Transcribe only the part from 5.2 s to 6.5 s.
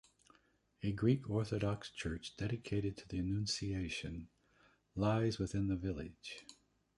within the village.